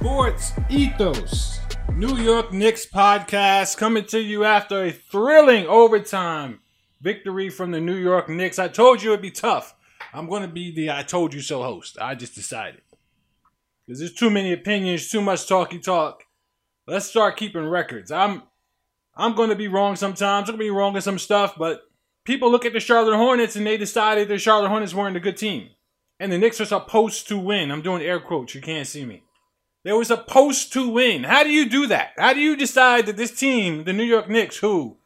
[0.00, 1.58] Sports Ethos,
[1.92, 6.60] New York Knicks podcast coming to you after a thrilling overtime
[7.00, 8.60] victory from the New York Knicks.
[8.60, 9.74] I told you it'd be tough.
[10.14, 11.98] I'm going to be the I told you so host.
[12.00, 12.82] I just decided.
[13.84, 16.22] Because there's too many opinions, too much talky talk.
[16.86, 18.12] Let's start keeping records.
[18.12, 18.44] I'm
[19.16, 20.48] I'm going to be wrong sometimes.
[20.48, 21.82] I'm going to be wrong in some stuff, but
[22.22, 25.36] people look at the Charlotte Hornets and they decided the Charlotte Hornets weren't a good
[25.36, 25.70] team.
[26.20, 27.72] And the Knicks are supposed to win.
[27.72, 28.54] I'm doing air quotes.
[28.54, 29.24] You can't see me.
[29.88, 31.24] They were supposed to win.
[31.24, 32.10] How do you do that?
[32.18, 34.98] How do you decide that this team, the New York Knicks, who,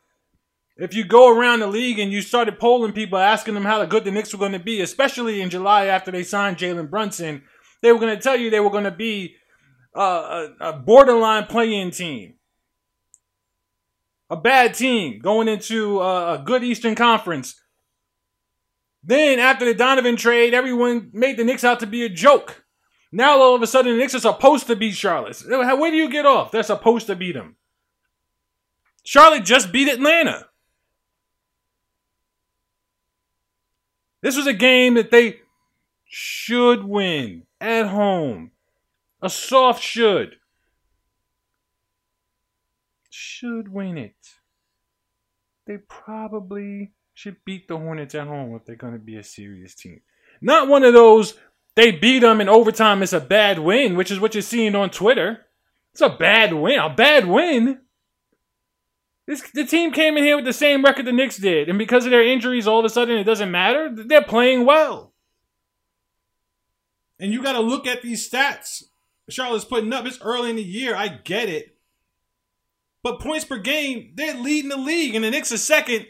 [0.76, 4.02] if you go around the league and you started polling people, asking them how good
[4.02, 7.44] the Knicks were going to be, especially in July after they signed Jalen Brunson,
[7.80, 9.36] they were going to tell you they were going to be
[9.96, 12.34] uh, a, a borderline playing team.
[14.30, 17.54] A bad team going into a, a good Eastern Conference.
[19.04, 22.61] Then, after the Donovan trade, everyone made the Knicks out to be a joke.
[23.12, 25.42] Now all of a sudden the Knicks are supposed to beat Charlotte.
[25.46, 26.50] Where do you get off?
[26.50, 27.56] They're supposed to beat them.
[29.04, 30.48] Charlotte just beat Atlanta.
[34.22, 35.40] This was a game that they
[36.06, 38.52] should win at home.
[39.20, 40.36] A soft should.
[43.10, 44.14] Should win it.
[45.66, 49.74] They probably should beat the Hornets at home if they're going to be a serious
[49.74, 50.00] team.
[50.40, 51.34] Not one of those
[51.74, 53.02] they beat them in overtime.
[53.02, 55.46] It's a bad win, which is what you're seeing on Twitter.
[55.92, 56.78] It's a bad win.
[56.78, 57.80] A bad win.
[59.26, 62.04] This the team came in here with the same record the Knicks did, and because
[62.04, 63.88] of their injuries, all of a sudden it doesn't matter.
[63.92, 65.12] They're playing well.
[67.20, 68.82] And you got to look at these stats.
[69.28, 70.04] Charlotte's putting up.
[70.06, 70.96] It's early in the year.
[70.96, 71.76] I get it.
[73.04, 76.06] But points per game, they're leading the league, and the Knicks are second.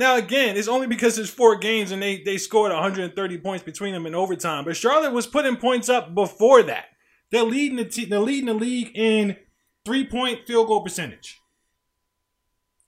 [0.00, 3.92] Now again, it's only because there's four games and they they scored 130 points between
[3.92, 4.64] them in overtime.
[4.64, 6.86] But Charlotte was putting points up before that.
[7.30, 9.36] They're leading the te- they're leading the league in
[9.84, 11.38] three point field goal percentage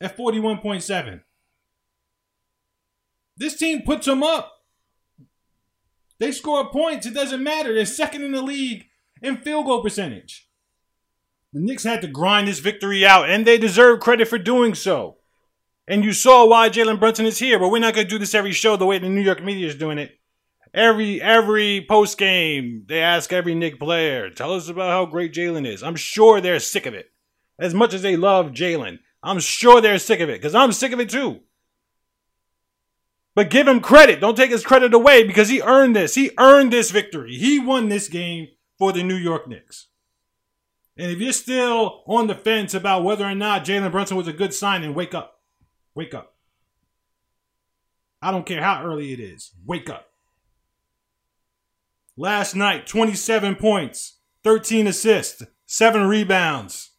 [0.00, 1.20] at 41.7.
[3.36, 4.62] This team puts them up.
[6.18, 7.04] They score points.
[7.04, 7.74] It doesn't matter.
[7.74, 8.86] They're second in the league
[9.20, 10.48] in field goal percentage.
[11.52, 15.18] The Knicks had to grind this victory out, and they deserve credit for doing so.
[15.88, 18.52] And you saw why Jalen Brunson is here, but we're not gonna do this every
[18.52, 20.18] show the way the New York media is doing it.
[20.74, 25.66] Every every post game, they ask every Knick player, tell us about how great Jalen
[25.66, 25.82] is.
[25.82, 27.10] I'm sure they're sick of it.
[27.58, 30.92] As much as they love Jalen, I'm sure they're sick of it, because I'm sick
[30.92, 31.40] of it too.
[33.34, 34.20] But give him credit.
[34.20, 36.14] Don't take his credit away because he earned this.
[36.14, 37.34] He earned this victory.
[37.34, 39.88] He won this game for the New York Knicks.
[40.96, 44.32] And if you're still on the fence about whether or not Jalen Brunson was a
[44.32, 45.41] good signing, wake up.
[45.94, 46.34] Wake up.
[48.20, 49.52] I don't care how early it is.
[49.66, 50.06] Wake up.
[52.16, 56.90] Last night, 27 points, 13 assists, 7 rebounds.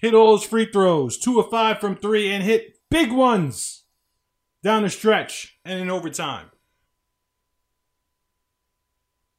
[0.00, 3.84] Hit all those free throws, 2 of 5 from 3, and hit big ones
[4.62, 6.50] down the stretch and in overtime.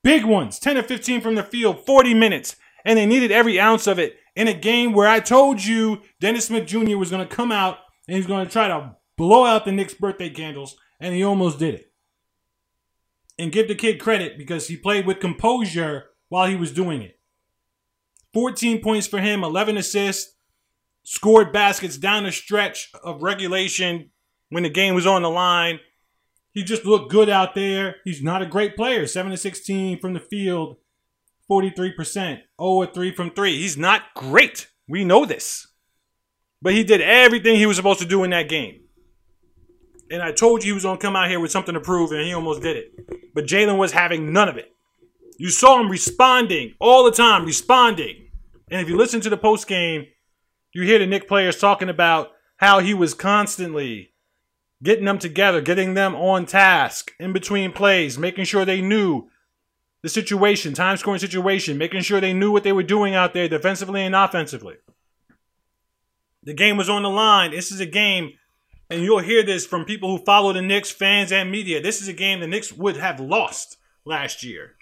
[0.03, 3.87] Big ones, 10 of 15 from the field, 40 minutes, and they needed every ounce
[3.87, 6.97] of it in a game where I told you Dennis Smith Jr.
[6.97, 7.77] was going to come out
[8.07, 11.59] and he's going to try to blow out the Knicks' birthday candles, and he almost
[11.59, 11.91] did it.
[13.37, 17.19] And give the kid credit because he played with composure while he was doing it.
[18.33, 20.35] 14 points for him, 11 assists,
[21.03, 24.09] scored baskets down the stretch of regulation
[24.49, 25.79] when the game was on the line.
[26.51, 27.97] He just looked good out there.
[28.03, 29.07] He's not a great player.
[29.07, 30.77] 7 to 16 from the field,
[31.49, 33.57] 43%, 0 3 from 3.
[33.57, 34.69] He's not great.
[34.87, 35.67] We know this.
[36.63, 38.79] But he did everything he was supposed to do in that game.
[40.09, 42.13] And I told you he was going to come out here with something to prove,
[42.13, 43.33] and he almost did it.
[43.35, 44.73] But Jalen was having none of it.
[45.37, 48.29] You saw him responding all the time, responding.
[48.71, 50.05] And if you listen to the post game,
[50.71, 54.13] you hear the Knick players talking about how he was constantly
[54.81, 59.27] getting them together, getting them on task in between plays, making sure they knew
[60.01, 63.49] the situation, time scoring situation, making sure they knew what they were doing out there
[63.49, 64.75] defensively and offensively.
[66.43, 67.51] The game was on the line.
[67.51, 68.33] This is a game,
[68.89, 71.81] and you'll hear this from people who follow the Knicks, fans, and media.
[71.81, 74.75] This is a game the Knicks would have lost last year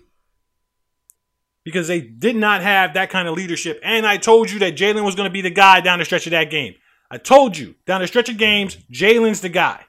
[1.63, 3.79] because they did not have that kind of leadership.
[3.83, 6.25] And I told you that Jalen was going to be the guy down the stretch
[6.25, 6.73] of that game.
[7.11, 9.85] I told you down the stretch of games, Jalen's the guy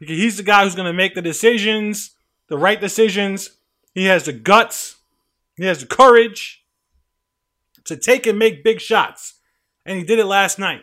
[0.00, 2.16] because he's the guy who's going to make the decisions,
[2.48, 3.50] the right decisions.
[3.94, 4.96] He has the guts,
[5.56, 6.64] he has the courage
[7.84, 9.39] to take and make big shots
[9.84, 10.82] and he did it last night.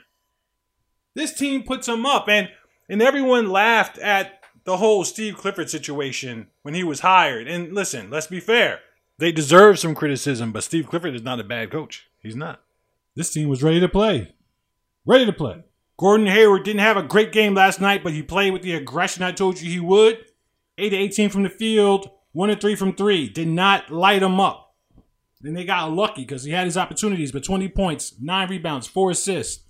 [1.16, 2.50] This team puts him up, and
[2.90, 7.48] and everyone laughed at the whole Steve Clifford situation when he was hired.
[7.48, 8.80] And listen, let's be fair.
[9.18, 12.08] They deserve some criticism, but Steve Clifford is not a bad coach.
[12.22, 12.62] He's not.
[13.16, 14.36] This team was ready to play.
[15.06, 15.64] Ready to play.
[15.98, 19.24] Gordon Hayward didn't have a great game last night, but he played with the aggression
[19.24, 20.24] I told you he would.
[20.78, 23.30] 8 to 18 from the field, 1 to 3 from 3.
[23.30, 24.67] Did not light him up.
[25.48, 29.12] Then they got lucky because he had his opportunities, but 20 points, 9 rebounds, 4
[29.12, 29.64] assists.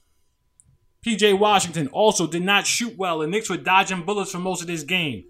[1.05, 4.67] PJ Washington also did not shoot well, and Knicks were dodging bullets for most of
[4.67, 5.25] this game.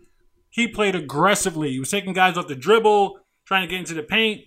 [0.50, 1.72] He played aggressively.
[1.72, 4.46] He was taking guys off the dribble, trying to get into the paint.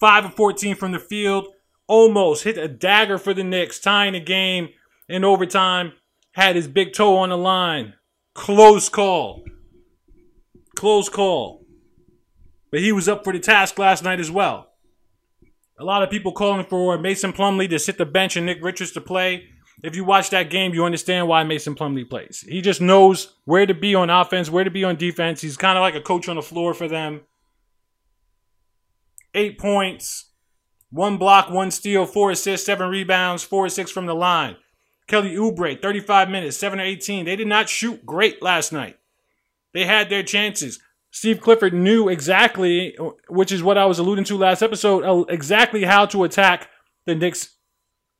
[0.00, 1.46] 5 of 14 from the field.
[1.86, 4.70] Almost hit a dagger for the Knicks, tying the game
[5.08, 5.92] in overtime.
[6.32, 7.94] Had his big toe on the line.
[8.34, 9.44] Close call.
[10.74, 11.64] Close call.
[12.70, 14.70] But he was up for the task last night as well.
[15.78, 18.92] A lot of people calling for Mason Plumlee to sit the bench and Nick Richards
[18.92, 19.48] to play
[19.82, 22.44] if you watch that game, you understand why Mason Plumlee plays.
[22.48, 25.40] He just knows where to be on offense, where to be on defense.
[25.40, 27.20] He's kind of like a coach on the floor for them.
[29.34, 30.30] Eight points,
[30.90, 34.56] one block, one steal, four assists, seven rebounds, four six from the line.
[35.06, 37.24] Kelly Oubre, 35 minutes, 7 or 18.
[37.24, 38.98] They did not shoot great last night.
[39.72, 40.80] They had their chances.
[41.18, 42.96] Steve Clifford knew exactly,
[43.28, 46.68] which is what I was alluding to last episode, uh, exactly how to attack
[47.06, 47.56] the Knicks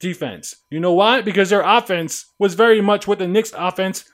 [0.00, 0.56] defense.
[0.68, 1.20] You know why?
[1.20, 4.04] Because their offense was very much what the Knicks offense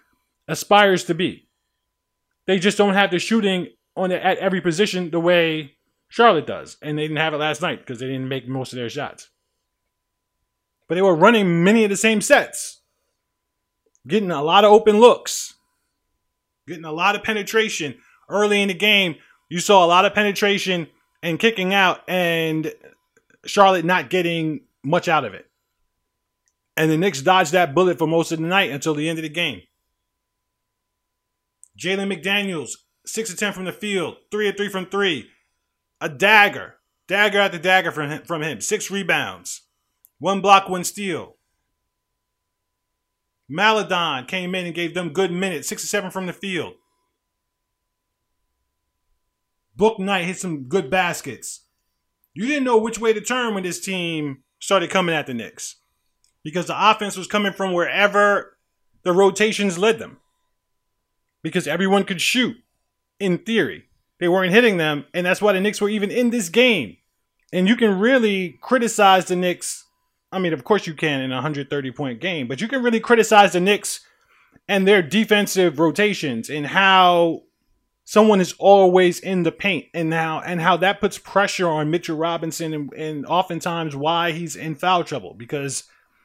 [0.48, 1.48] aspires to be.
[2.46, 5.76] They just don't have the shooting on the, at every position the way
[6.08, 8.76] Charlotte does, and they didn't have it last night because they didn't make most of
[8.76, 9.30] their shots.
[10.88, 12.82] But they were running many of the same sets,
[14.06, 15.54] getting a lot of open looks,
[16.68, 17.94] getting a lot of penetration
[18.28, 19.16] early in the game.
[19.48, 20.88] You saw a lot of penetration
[21.22, 22.72] and kicking out, and
[23.46, 25.46] Charlotte not getting much out of it.
[26.76, 29.22] And the Knicks dodged that bullet for most of the night until the end of
[29.22, 29.62] the game.
[31.78, 32.70] Jalen McDaniels,
[33.06, 35.28] 6 of 10 from the field, 3 of 3 from 3.
[36.00, 36.74] A dagger.
[37.06, 38.60] Dagger after dagger from him, from him.
[38.60, 39.62] Six rebounds.
[40.18, 41.36] One block, one steal.
[43.48, 45.68] Maledon came in and gave them good minutes.
[45.68, 46.74] 6 of 7 from the field.
[49.78, 51.60] Bouknight hit some good baskets.
[52.32, 55.76] You didn't know which way to turn when this team started coming at the Knicks
[56.42, 58.56] because the offense was coming from wherever
[59.02, 60.18] the rotations led them.
[61.42, 62.56] Because everyone could shoot,
[63.20, 63.84] in theory.
[64.20, 66.96] They weren't hitting them, and that's why the Knicks were even in this game.
[67.52, 69.84] And you can really criticize the Knicks.
[70.32, 73.00] I mean, of course you can in a 130 point game, but you can really
[73.00, 74.00] criticize the Knicks
[74.68, 77.42] and their defensive rotations and how
[78.04, 82.16] someone is always in the paint and now and how that puts pressure on Mitchell
[82.16, 85.84] Robinson and, and oftentimes why he's in foul trouble because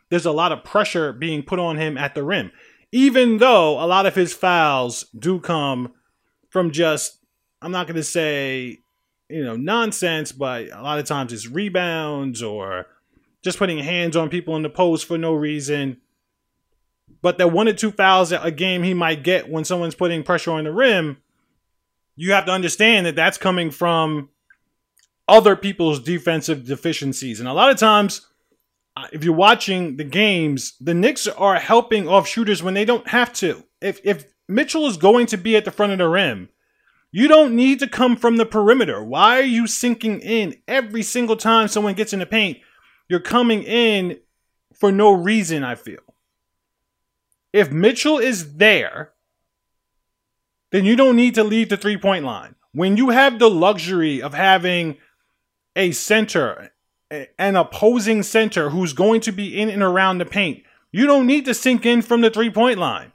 [0.09, 2.51] there's a lot of pressure being put on him at the rim.
[2.91, 5.93] Even though a lot of his fouls do come
[6.49, 7.19] from just,
[7.61, 8.79] I'm not going to say,
[9.29, 12.87] you know, nonsense, but a lot of times it's rebounds or
[13.43, 15.97] just putting hands on people in the post for no reason.
[17.21, 20.51] But that one or two fouls a game he might get when someone's putting pressure
[20.51, 21.17] on the rim,
[22.19, 24.27] you have to understand that that's coming from
[25.30, 27.39] other people's defensive deficiencies.
[27.39, 28.27] And a lot of times,
[28.98, 33.07] uh, if you're watching the games, the Knicks are helping off shooters when they don't
[33.07, 33.63] have to.
[33.80, 36.50] If if Mitchell is going to be at the front of the rim,
[37.10, 39.01] you don't need to come from the perimeter.
[39.01, 42.58] Why are you sinking in every single time someone gets in the paint?
[43.08, 44.20] You're coming in
[44.74, 46.01] for no reason, I feel.
[47.53, 49.13] If Mitchell is there,
[50.71, 52.55] then you don't need to leave the three point line.
[52.71, 54.97] When you have the luxury of having
[55.75, 56.71] a center
[57.38, 60.63] an opposing center who's going to be in and around the paint.
[60.91, 63.11] You don't need to sink in from the three point line.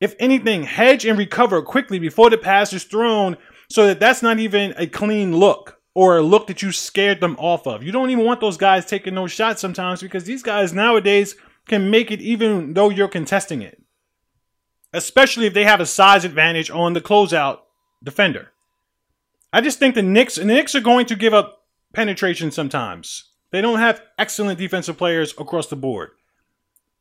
[0.00, 3.36] If anything, hedge and recover quickly before the pass is thrown
[3.70, 7.36] so that that's not even a clean look or a look that you scared them
[7.38, 7.82] off of.
[7.82, 11.90] You don't even want those guys taking those shots sometimes because these guys nowadays can
[11.90, 13.80] make it even though you're contesting it.
[14.94, 17.58] Especially if they have a size advantage on the closeout
[18.02, 18.52] defender.
[19.52, 23.30] I just think the Knicks and the Knicks are going to give up penetration sometimes.
[23.50, 26.10] They don't have excellent defensive players across the board.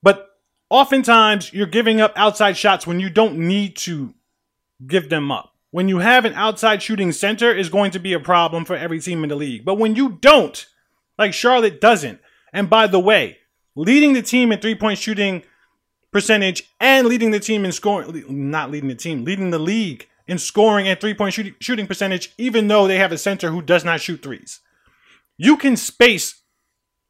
[0.02, 0.28] But
[0.70, 4.16] oftentimes you're giving up outside shots when you don't need to
[4.86, 5.54] give them up.
[5.72, 9.00] When you have an outside shooting center is going to be a problem for every
[9.00, 9.66] team in the league.
[9.66, 10.66] But when you don't,
[11.18, 12.20] like Charlotte doesn't,
[12.52, 13.38] and by the way,
[13.76, 15.44] leading the team in three-point shooting
[16.14, 20.38] percentage and leading the team in scoring not leading the team, leading the league in
[20.38, 24.00] scoring and three-point shooting, shooting percentage even though they have a center who does not
[24.00, 24.62] shoot threes.
[25.38, 26.42] You can space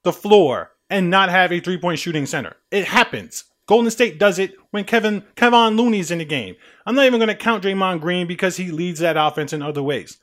[0.03, 2.55] the floor and not have a three point shooting center.
[2.71, 3.43] It happens.
[3.65, 6.55] Golden State does it when Kevin Kevon Looney's in the game.
[6.85, 9.81] I'm not even going to count Draymond Green because he leads that offense in other
[9.81, 10.17] ways.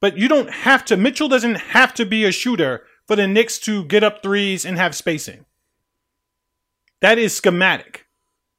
[0.00, 0.96] But you don't have to.
[0.96, 4.78] Mitchell doesn't have to be a shooter for the Knicks to get up threes and
[4.78, 5.44] have spacing.
[7.00, 8.06] That is schematic,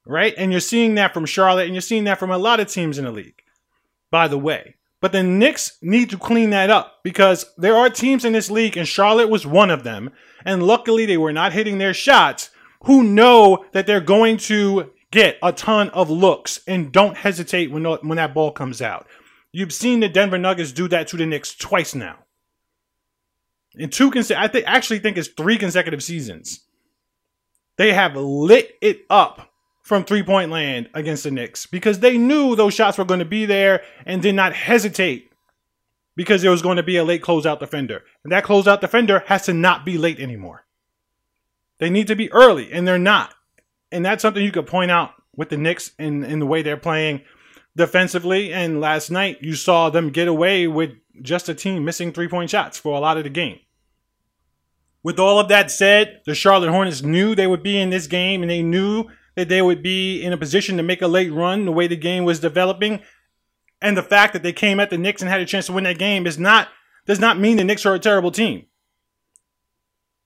[0.06, 0.34] right?
[0.38, 2.98] And you're seeing that from Charlotte and you're seeing that from a lot of teams
[2.98, 3.42] in the league,
[4.10, 4.76] by the way.
[5.00, 8.78] But the Knicks need to clean that up because there are teams in this league,
[8.78, 10.12] and Charlotte was one of them.
[10.46, 12.52] And luckily, they were not hitting their shots,
[12.84, 17.84] who know that they're going to get a ton of looks and don't hesitate when,
[17.84, 19.08] when that ball comes out.
[19.52, 22.20] You've seen the Denver Nuggets do that to the Knicks twice now
[23.76, 26.62] in two conse- I think actually think it's three consecutive seasons.
[27.82, 32.56] They have lit it up from three point land against the Knicks because they knew
[32.56, 35.32] those shots were going to be there and did not hesitate
[36.16, 38.04] because there was going to be a late closeout defender.
[38.24, 40.64] And that closeout defender has to not be late anymore.
[41.80, 43.34] They need to be early, and they're not.
[43.92, 46.78] And that's something you could point out with the Knicks in, in the way they're
[46.78, 47.24] playing
[47.76, 48.54] defensively.
[48.54, 50.92] And last night, you saw them get away with
[51.24, 53.58] just a team missing three point shots for a lot of the game.
[55.04, 58.42] With all of that said, the Charlotte Hornets knew they would be in this game
[58.42, 59.06] and they knew
[59.36, 61.96] that they would be in a position to make a late run the way the
[61.96, 63.02] game was developing.
[63.82, 65.86] And the fact that they came at the Knicks and had a chance to win
[65.86, 66.68] that game is not
[67.08, 68.66] does not mean the Knicks are a terrible team.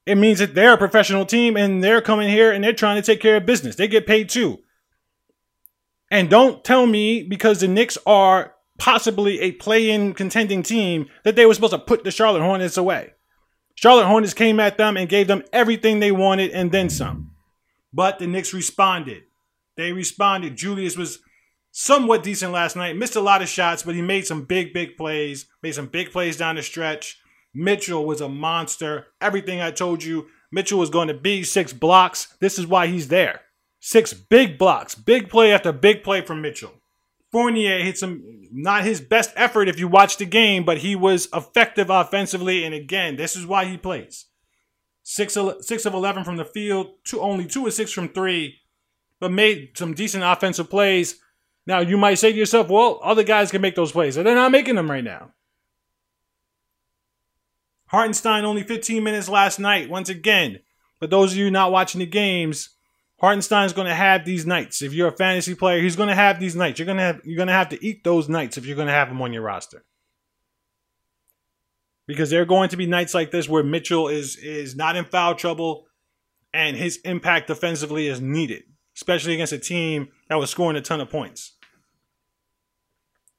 [0.06, 3.06] It means that they're a professional team and they're coming here and they're trying to
[3.06, 3.76] take care of business.
[3.76, 4.60] They get paid too.
[6.12, 11.46] And don't tell me because the Knicks are possibly a play-in contending team that they
[11.46, 13.15] were supposed to put the Charlotte Hornets away.
[13.76, 17.32] Charlotte Hornets came at them and gave them everything they wanted and then some.
[17.94, 19.24] But the Knicks responded.
[19.78, 20.56] They responded.
[20.56, 21.20] Julius was
[21.72, 22.96] somewhat decent last night.
[22.96, 25.48] Missed a lot of shots, but he made some big, big plays.
[25.62, 27.20] Made some big plays down the stretch.
[27.54, 29.08] Mitchell was a monster.
[29.22, 32.36] Everything I told you, Mitchell was going to be six blocks.
[32.40, 33.42] This is why he's there.
[33.80, 34.96] Six big blocks.
[34.96, 36.74] Big play after big play from Mitchell.
[37.36, 41.28] Fournier hit some not his best effort if you watch the game, but he was
[41.34, 42.64] effective offensively.
[42.64, 44.28] And again, this is why he plays.
[45.04, 48.60] Six, six of 11 from the field, two, only two of six from three,
[49.20, 51.20] but made some decent offensive plays.
[51.68, 54.34] Now, you might say to yourself, well, other guys can make those plays, and they're
[54.34, 55.32] not making them right now.
[57.88, 59.90] Hartenstein only 15 minutes last night.
[59.90, 60.60] Once again,
[61.00, 62.70] for those of you not watching the games,
[63.26, 64.84] Hartenstein's going to have these nights.
[64.84, 66.78] If you're a fantasy player, he's going to have these nights.
[66.78, 68.88] You're going to have you're going to have to eat those nights if you're going
[68.88, 69.84] to have him on your roster.
[72.06, 75.06] Because there are going to be nights like this where Mitchell is is not in
[75.06, 75.88] foul trouble
[76.54, 78.62] and his impact defensively is needed,
[78.96, 81.54] especially against a team that was scoring a ton of points.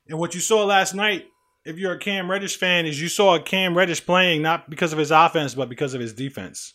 [0.08, 1.26] And what you saw last night,
[1.64, 4.92] if you're a Cam Reddish fan, is you saw a Cam Reddish playing not because
[4.92, 6.74] of his offense, but because of his defense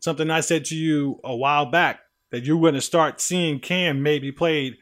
[0.00, 4.02] something I said to you a while back that you're going to start seeing Cam
[4.02, 4.76] maybe played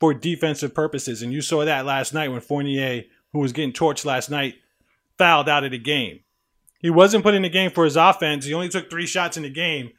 [0.00, 1.22] for defensive purposes.
[1.22, 4.56] And you saw that last night when Fournier, who was getting torched last night,
[5.18, 6.20] fouled out of the game.
[6.78, 8.44] He wasn't put in the game for his offense.
[8.44, 9.90] He only took three shots in the game.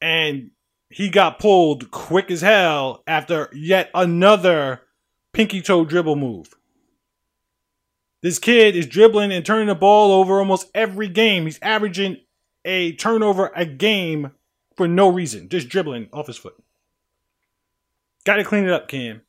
[0.00, 0.50] And
[0.90, 4.82] he got pulled quick as hell after yet another
[5.32, 6.54] pinky toe dribble move.
[8.22, 11.44] This kid is dribbling and turning the ball over almost every game.
[11.44, 12.18] He's averaging
[12.64, 14.32] a turnover a game
[14.76, 16.54] for no reason, just dribbling off his foot.
[18.24, 19.22] Got to clean it up, Cam,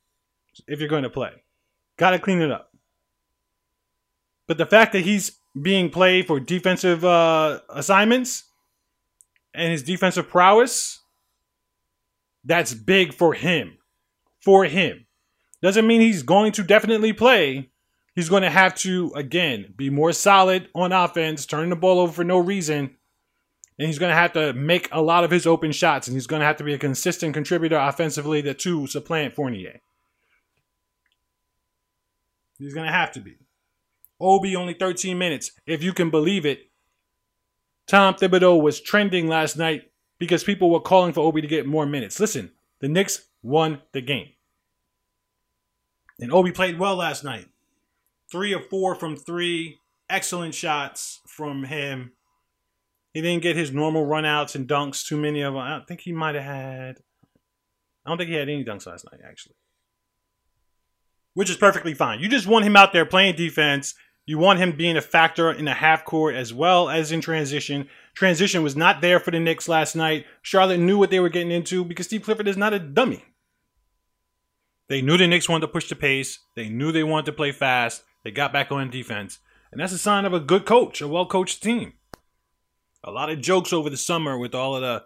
[0.67, 1.31] if you're going to play.
[1.97, 2.69] Got to clean it up.
[4.47, 8.43] But the fact that he's being played for defensive uh, assignments
[9.53, 10.99] and his defensive prowess,
[12.43, 13.77] that's big for him.
[14.41, 15.05] For him.
[15.61, 17.69] Doesn't mean he's going to definitely play.
[18.15, 22.11] He's going to have to, again, be more solid on offense, turning the ball over
[22.11, 22.97] for no reason,
[23.77, 26.27] and he's going to have to make a lot of his open shots, and he's
[26.27, 29.79] going to have to be a consistent contributor offensively to, to supplant Fournier.
[32.59, 33.37] He's going to have to be.
[34.19, 35.51] Obi only 13 minutes.
[35.65, 36.69] If you can believe it,
[37.87, 41.85] Tom Thibodeau was trending last night because people were calling for Obi to get more
[41.85, 42.19] minutes.
[42.19, 44.29] Listen, the Knicks won the game.
[46.19, 47.47] And Obi played well last night.
[48.31, 49.79] Three of four from three.
[50.09, 52.13] Excellent shots from him.
[53.13, 55.05] He didn't get his normal runouts and dunks.
[55.05, 55.61] Too many of them.
[55.61, 56.97] I think he might have had.
[58.05, 59.55] I don't think he had any dunks last night, actually.
[61.35, 62.19] Which is perfectly fine.
[62.19, 63.93] You just want him out there playing defense.
[64.25, 67.87] You want him being a factor in the half court as well as in transition.
[68.15, 70.25] Transition was not there for the Knicks last night.
[70.41, 73.23] Charlotte knew what they were getting into because Steve Clifford is not a dummy.
[74.89, 76.39] They knew the Knicks wanted to push the pace.
[76.55, 78.03] They knew they wanted to play fast.
[78.23, 79.39] They got back on defense.
[79.71, 81.93] And that's a sign of a good coach, a well coached team
[83.03, 85.03] a lot of jokes over the summer with all of the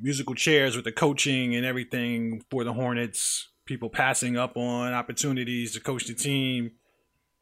[0.00, 3.48] musical chairs with the coaching and everything for the Hornets.
[3.66, 6.72] People passing up on opportunities to coach the team.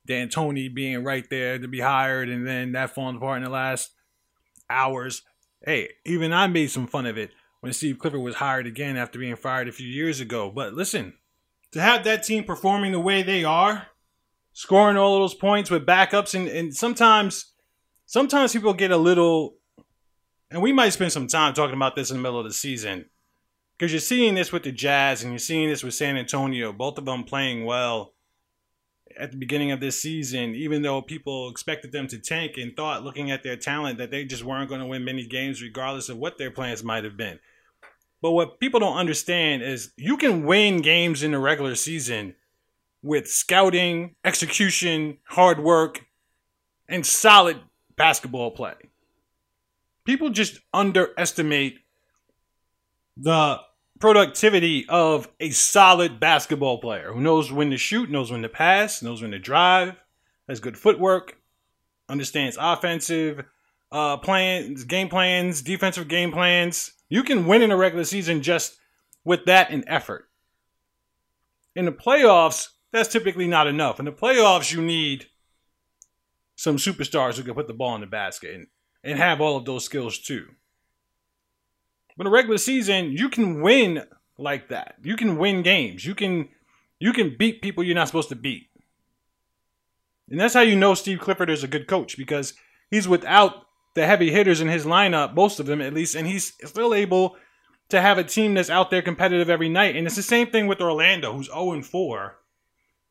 [0.06, 3.90] D'Antoni being right there to be hired, and then that falling apart in the last
[4.70, 5.22] hours.
[5.64, 9.18] Hey, even I made some fun of it when Steve Clifford was hired again after
[9.18, 10.50] being fired a few years ago.
[10.50, 11.14] But listen,
[11.72, 13.88] to have that team performing the way they are,
[14.52, 17.52] scoring all those points with backups, and, and sometimes,
[18.06, 19.56] sometimes people get a little,
[20.50, 23.06] and we might spend some time talking about this in the middle of the season
[23.76, 26.96] because you're seeing this with the Jazz and you're seeing this with San Antonio, both
[26.96, 28.14] of them playing well
[29.18, 33.04] at the beginning of this season, even though people expected them to tank and thought,
[33.04, 36.18] looking at their talent, that they just weren't going to win many games, regardless of
[36.18, 37.38] what their plans might have been.
[38.20, 42.34] But what people don't understand is you can win games in the regular season
[43.02, 46.06] with scouting, execution, hard work,
[46.88, 47.60] and solid
[47.96, 48.74] basketball play.
[50.04, 51.80] People just underestimate
[53.16, 53.60] the
[53.98, 59.02] productivity of a solid basketball player who knows when to shoot, knows when to pass,
[59.02, 59.94] knows when to drive,
[60.48, 61.38] has good footwork,
[62.08, 63.44] understands offensive
[63.90, 66.92] uh, plans, game plans, defensive game plans.
[67.08, 68.76] You can win in a regular season just
[69.24, 70.28] with that and effort.
[71.74, 73.98] In the playoffs, that's typically not enough.
[73.98, 75.26] In the playoffs, you need
[76.56, 78.66] some superstars who can put the ball in the basket and,
[79.04, 80.46] and have all of those skills too.
[82.16, 84.02] But in a regular season, you can win
[84.38, 84.96] like that.
[85.02, 86.04] You can win games.
[86.04, 86.48] You can
[86.98, 88.70] you can beat people you're not supposed to beat.
[90.30, 92.54] And that's how you know Steve Clifford is a good coach because
[92.90, 96.54] he's without the heavy hitters in his lineup, most of them at least, and he's
[96.64, 97.36] still able
[97.88, 99.94] to have a team that's out there competitive every night.
[99.94, 102.38] And it's the same thing with Orlando, who's 0 4,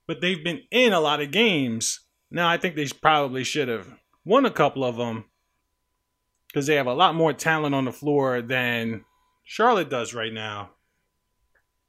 [0.07, 2.01] but they've been in a lot of games.
[2.35, 3.87] Now, I think they probably should have
[4.25, 5.23] won a couple of them,
[6.47, 9.05] because they have a lot more talent on the floor than
[9.45, 10.71] Charlotte does right now.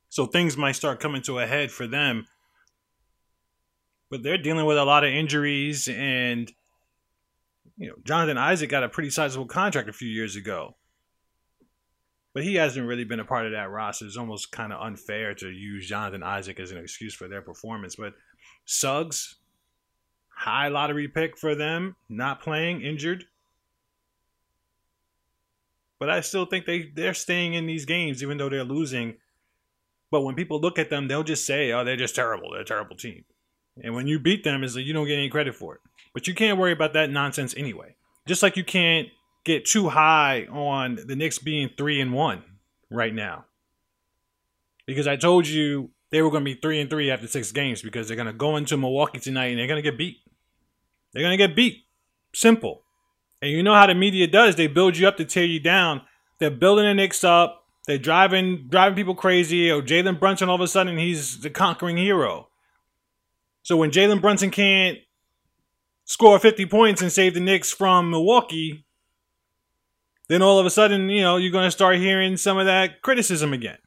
[0.08, 2.28] So things might start coming to a head for them.
[4.08, 6.52] But they're dealing with a lot of injuries and
[7.76, 10.76] you know, Jonathan Isaac got a pretty sizable contract a few years ago.
[12.34, 14.06] But he hasn't really been a part of that roster.
[14.06, 17.97] It's almost kind of unfair to use Jonathan Isaac as an excuse for their performance.
[17.97, 18.14] But
[18.64, 19.36] Suggs,
[20.36, 23.25] high lottery pick for them, not playing, injured.
[25.99, 29.14] But I still think they they're staying in these games even though they're losing.
[30.10, 32.52] But when people look at them, they'll just say, "Oh, they're just terrible.
[32.52, 33.25] They're a terrible team."
[33.82, 35.80] And when you beat them, is like you don't get any credit for it.
[36.12, 37.96] But you can't worry about that nonsense anyway.
[38.26, 39.08] Just like you can't
[39.44, 42.42] get too high on the Knicks being three and one
[42.90, 43.46] right now.
[44.86, 47.82] Because I told you they were going to be three and three after six games
[47.82, 50.19] because they're going to go into Milwaukee tonight and they're going to get beat.
[51.12, 51.84] They're going to get beat.
[52.34, 52.82] Simple.
[53.42, 54.56] And you know how the media does.
[54.56, 56.02] They build you up to tear you down.
[56.38, 57.64] They're building the Knicks up.
[57.86, 59.71] They're driving driving people crazy.
[59.71, 62.49] Or Jalen Brunson, all of a sudden, he's the conquering hero.
[63.62, 64.99] So when Jalen Brunson can't
[66.04, 68.84] score 50 points and save the Knicks from Milwaukee,
[70.28, 73.02] then all of a sudden, you know, you're going to start hearing some of that
[73.02, 73.78] criticism again.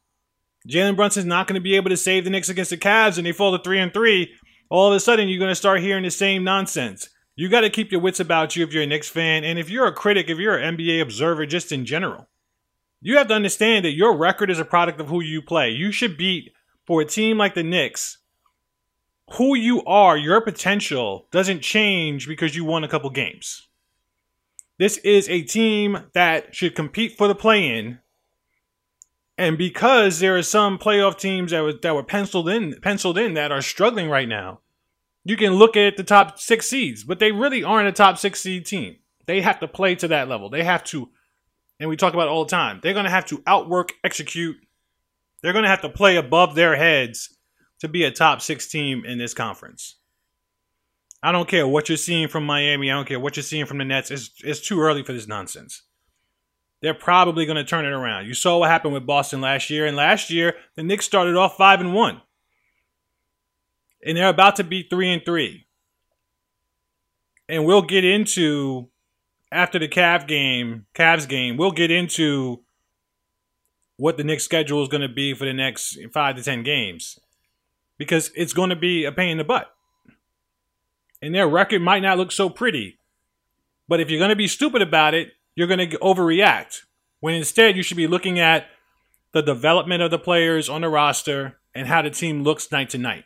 [0.70, 3.26] Jalen Brunson's not going to be able to save the Knicks against the Cavs and
[3.26, 4.32] they fall to 3 and 3.
[4.70, 7.10] All of a sudden, you're going to start hearing the same nonsense.
[7.36, 9.70] You got to keep your wits about you if you're a Knicks fan, and if
[9.70, 12.28] you're a critic, if you're an NBA observer, just in general.
[13.02, 15.70] You have to understand that your record is a product of who you play.
[15.70, 16.52] You should beat
[16.86, 18.18] for a team like the Knicks.
[19.38, 23.70] Who you are, your potential doesn't change because you won a couple games.
[24.78, 28.00] This is a team that should compete for the play-in.
[29.40, 33.36] And because there are some playoff teams that were that were penciled in penciled in
[33.36, 34.60] that are struggling right now,
[35.24, 38.42] you can look at the top six seeds, but they really aren't a top six
[38.42, 38.98] seed team.
[39.28, 40.50] They have to play to that level.
[40.50, 41.10] They have to,
[41.80, 44.58] and we talk about all the time, they're going to have to outwork, execute.
[45.42, 47.34] They're going to have to play above their heads
[47.80, 49.96] to be a top six team in this conference.
[51.24, 52.92] I don't care what you're seeing from Miami.
[52.92, 54.12] I don't care what you're seeing from the Nets.
[54.12, 55.84] It's, it's too early for this nonsense.
[56.82, 58.28] They're probably going to turn it around.
[58.28, 61.58] You saw what happened with Boston last year, and last year the Knicks started off
[61.58, 62.22] five and one
[64.04, 65.66] and they're about to be three and three.
[67.48, 68.90] And we'll get into
[69.52, 72.62] after the Cavs game, Cavs game, we'll get into
[73.98, 77.20] what the Knicks schedule is going to be for the next five to ten games,
[77.98, 79.74] because it's going to be a pain in the butt.
[81.22, 83.00] And their record might not look so pretty,
[83.88, 86.82] but if you're going to be stupid about it, you're going to overreact.
[87.20, 88.68] When instead you should be looking at
[89.34, 92.98] the development of the players on the roster and how the team looks night to
[92.98, 93.26] night.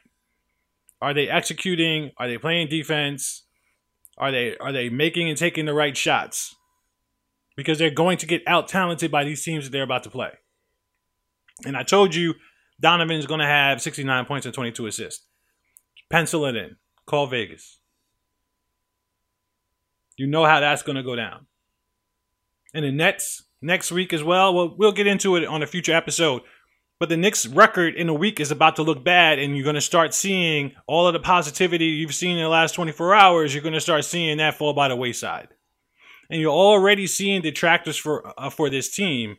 [1.02, 2.12] Are they executing?
[2.18, 3.44] Are they playing defense?
[4.18, 6.56] Are they are they making and taking the right shots?
[7.56, 10.32] Because they're going to get out talented by these teams that they're about to play.
[11.66, 12.36] And I told you
[12.80, 15.26] Donovan's going to have 69 points and 22 assists.
[16.10, 16.78] Pencil it in.
[17.06, 17.80] Call Vegas.
[20.18, 21.48] You know how that's going to go down.
[22.74, 24.54] And the Nets next week as well.
[24.54, 26.42] Well, we'll get into it on a future episode.
[27.00, 29.76] But the Knicks' record in a week is about to look bad, and you're going
[29.76, 33.54] to start seeing all of the positivity you've seen in the last 24 hours.
[33.54, 35.50] You're going to start seeing that fall by the wayside,
[36.30, 39.38] and you're already seeing detractors for uh, for this team.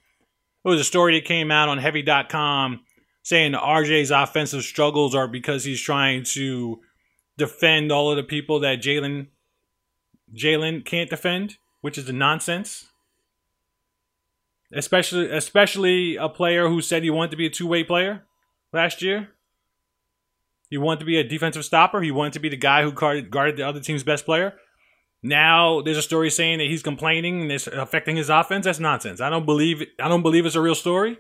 [0.65, 2.81] It was a story that came out on Heavy.com
[3.23, 6.81] saying RJ's offensive struggles are because he's trying to
[7.39, 9.29] defend all of the people that Jalen
[10.35, 12.91] Jalen can't defend, which is nonsense
[14.75, 18.25] especially especially a player who said he wanted to be a two way player
[18.73, 19.31] last year.
[20.71, 22.01] He wanted to be a defensive stopper.
[22.01, 24.55] He wanted to be the guy who guarded, guarded the other team's best player.
[25.23, 28.65] Now there's a story saying that he's complaining and it's affecting his offense.
[28.65, 29.21] That's nonsense.
[29.21, 29.83] I don't believe.
[30.01, 31.19] I don't believe it's a real story.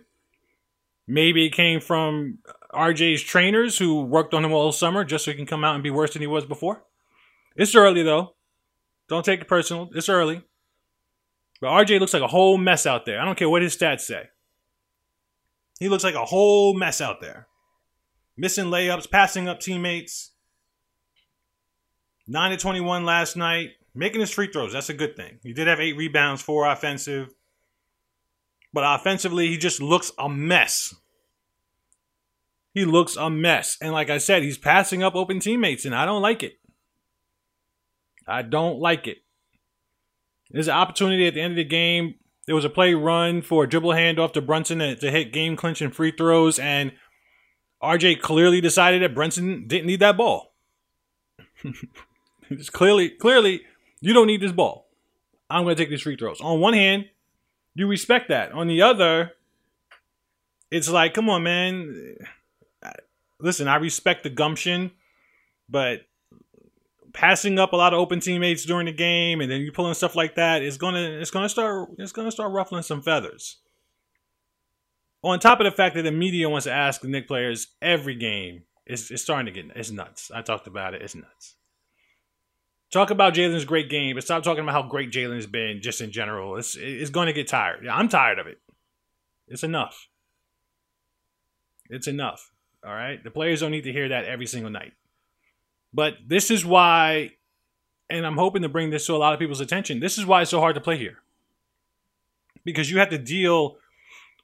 [1.06, 2.38] Maybe it came from
[2.72, 5.82] RJ's trainers who worked on him all summer just so he can come out and
[5.82, 6.82] be worse than he was before.
[7.56, 8.34] It's early though.
[9.08, 9.90] Don't take it personal.
[9.94, 10.42] It's early.
[11.64, 13.18] But RJ looks like a whole mess out there.
[13.18, 14.28] I don't care what his stats say.
[15.80, 17.46] He looks like a whole mess out there.
[18.36, 20.32] Missing layups, passing up teammates.
[22.26, 23.70] 9 to 21 last night.
[23.94, 24.74] Making his free throws.
[24.74, 25.38] That's a good thing.
[25.42, 27.32] He did have eight rebounds, four offensive.
[28.74, 30.94] But offensively, he just looks a mess.
[32.74, 33.78] He looks a mess.
[33.80, 36.58] And like I said, he's passing up open teammates, and I don't like it.
[38.28, 39.23] I don't like it.
[40.54, 42.14] There's an opportunity at the end of the game.
[42.46, 45.90] There was a play run for a dribble handoff to Brunson to, hit game clinching
[45.90, 46.92] free throws, and
[47.82, 50.54] RJ clearly decided that Brunson didn't need that ball.
[52.50, 53.62] it's clearly, clearly,
[54.00, 54.86] you don't need this ball.
[55.50, 56.40] I'm going to take these free throws.
[56.40, 57.06] On one hand,
[57.74, 58.52] you respect that.
[58.52, 59.32] On the other,
[60.70, 62.14] it's like, come on, man.
[63.40, 64.92] Listen, I respect the gumption,
[65.68, 66.02] but
[67.14, 70.14] passing up a lot of open teammates during the game and then you pulling stuff
[70.14, 73.58] like that is gonna it's gonna start it's gonna start ruffling some feathers.
[75.22, 78.14] On top of the fact that the media wants to ask the Knick players every
[78.14, 80.30] game, it's, it's starting to get it's nuts.
[80.34, 81.54] I talked about it, it's nuts.
[82.92, 86.12] Talk about Jalen's great game, but stop talking about how great Jalen's been just in
[86.12, 86.56] general.
[86.56, 87.84] It's it's going to get tired.
[87.84, 88.58] Yeah, I'm tired of it.
[89.48, 90.08] It's enough.
[91.90, 92.52] It's enough.
[92.86, 93.22] All right.
[93.22, 94.92] The players don't need to hear that every single night.
[95.94, 97.30] But this is why,
[98.10, 100.00] and I'm hoping to bring this to a lot of people's attention.
[100.00, 101.18] This is why it's so hard to play here.
[102.64, 103.76] Because you have to deal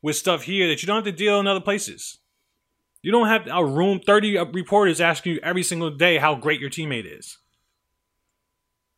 [0.00, 2.18] with stuff here that you don't have to deal in other places.
[3.02, 6.70] You don't have a room 30 reporters asking you every single day how great your
[6.70, 7.38] teammate is.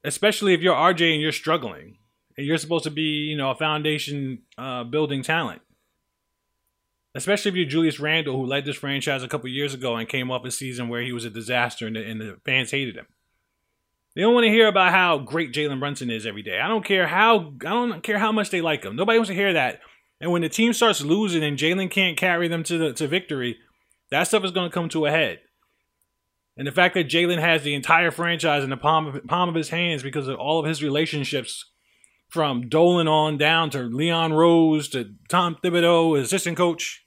[0.05, 1.97] Especially if you're RJ and you're struggling
[2.37, 5.63] and you're supposed to be, you know, a foundation uh, building talent
[7.15, 10.31] especially if you're Julius Randle, who led this franchise a couple years ago and came
[10.31, 13.07] off a season where he was a disaster and the, and the fans hated him.
[14.15, 16.61] They don't want to hear about how great Jalen Brunson is every day.
[16.61, 18.95] I don't care how I don't care how much they like him.
[18.95, 19.81] Nobody wants to hear that.
[20.21, 23.57] And when the team starts losing and Jalen can't carry them to the to victory,
[24.11, 25.41] that stuff is going to come to a head.
[26.57, 29.55] And the fact that Jalen has the entire franchise in the palm of, palm of
[29.55, 31.72] his hands because of all of his relationships
[32.33, 37.05] from Dolan on down to Leon Rose to Tom Thibodeau, assistant coach,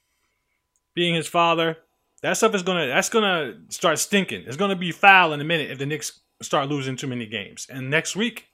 [0.94, 1.78] being his father,
[2.22, 4.44] that stuff is gonna that's gonna start stinking.
[4.46, 7.66] It's gonna be foul in a minute if the Knicks start losing too many games.
[7.68, 8.46] And next week,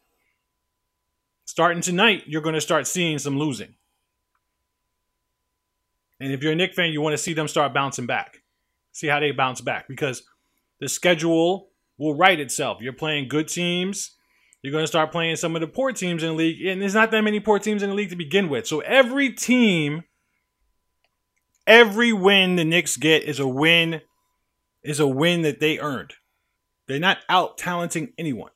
[1.45, 3.75] starting tonight, you're gonna start seeing some losing.
[6.21, 8.41] And if you're a Knick fan, you want to see them start bouncing back.
[8.93, 10.23] See how they bounce back because
[10.81, 12.79] the schedule will right itself.
[12.81, 14.13] You're playing good teams.
[14.63, 16.65] You're going to start playing some of the poor teams in the league.
[16.65, 18.67] And there's not that many poor teams in the league to begin with.
[18.67, 20.05] So every team
[21.67, 24.01] Every win the Knicks get is a win,
[24.83, 26.15] is a win that they earned.
[26.89, 28.51] They're not out talenting anyone.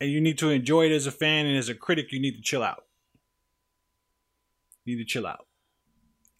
[0.00, 2.34] And you need to enjoy it as a fan and as a critic, you need
[2.36, 2.84] to chill out.
[4.84, 5.46] You need to chill out.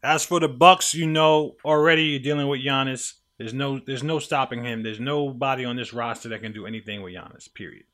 [0.02, 3.14] As for the Bucks, you know already you're dealing with Giannis.
[3.38, 4.82] There's no there's no stopping him.
[4.82, 7.84] There's nobody on this roster that can do anything with Giannis, period.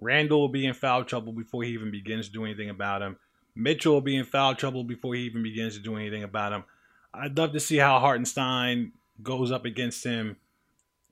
[0.00, 3.16] Randle will be in foul trouble before he even begins to do anything about him.
[3.54, 6.64] Mitchell will be in foul trouble before he even begins to do anything about him.
[7.12, 10.36] I'd love to see how Hartenstein goes up against him.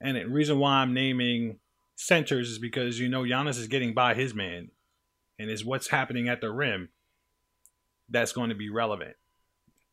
[0.00, 1.58] And the reason why I'm naming
[1.96, 4.70] centers is because you know Giannis is getting by his man,
[5.38, 6.90] and it's what's happening at the rim
[8.08, 9.16] that's going to be relevant.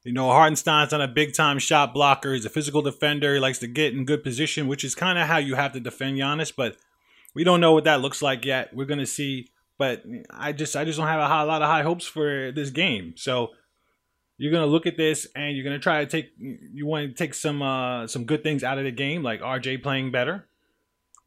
[0.04, 2.34] You know, Hartenstein's not a big time shot blocker.
[2.34, 3.34] He's a physical defender.
[3.34, 5.80] He likes to get in good position, which is kind of how you have to
[5.80, 6.54] defend Giannis.
[6.56, 6.76] But
[7.36, 8.74] we don't know what that looks like yet.
[8.74, 9.50] We're gonna see.
[9.78, 12.70] But I just I just don't have a, high, lot of high hopes for this
[12.70, 13.16] game.
[13.18, 13.50] So
[14.38, 17.34] you're gonna look at this and you're gonna try to take you want to take
[17.34, 20.48] some uh some good things out of the game, like RJ playing better,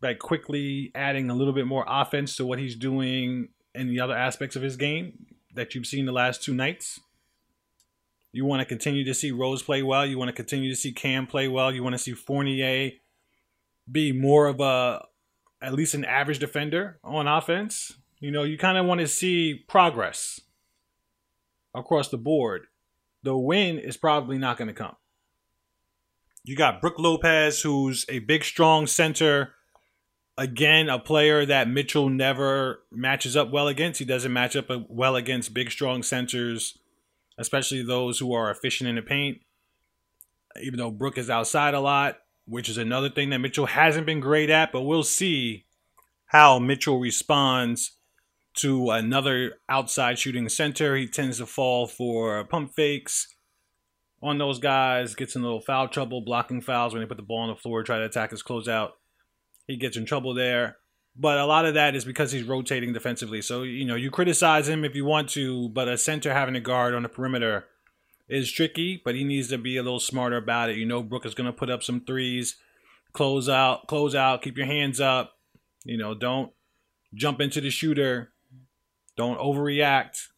[0.01, 4.17] like quickly adding a little bit more offense to what he's doing in the other
[4.17, 7.01] aspects of his game that you've seen the last two nights.
[8.33, 10.05] You want to continue to see Rose play well.
[10.05, 11.73] You want to continue to see Cam play well.
[11.73, 12.93] You want to see Fournier
[13.91, 15.07] be more of a
[15.61, 17.93] at least an average defender on offense.
[18.21, 20.41] You know, you kind of want to see progress
[21.75, 22.67] across the board.
[23.23, 24.97] The win is probably not going to come.
[26.45, 29.55] You got Brook Lopez, who's a big, strong center.
[30.39, 33.99] Again, a player that Mitchell never matches up well against.
[33.99, 36.79] He doesn't match up uh, well against big, strong centers,
[37.39, 39.39] especially those who are efficient in the paint.
[40.63, 44.21] Even though Brook is outside a lot, which is another thing that Mitchell hasn't been
[44.21, 45.67] great at, but we'll see
[46.27, 47.93] how Mitchell responds
[48.55, 50.97] to another outside shooting center.
[50.97, 53.35] He tends to fall for pump fakes
[54.23, 57.23] on those guys, gets in a little foul trouble, blocking fouls when they put the
[57.23, 58.91] ball on the floor, try to attack his closeout.
[59.67, 60.79] He gets in trouble there.
[61.19, 63.41] But a lot of that is because he's rotating defensively.
[63.41, 66.61] So, you know, you criticize him if you want to, but a center having a
[66.61, 67.67] guard on the perimeter
[68.29, 70.77] is tricky, but he needs to be a little smarter about it.
[70.77, 72.57] You know, Brook is going to put up some threes,
[73.13, 75.39] close out, close out, keep your hands up.
[75.85, 76.53] You know, don't
[77.15, 78.33] jump into the shooter.
[79.17, 80.29] Don't overreact.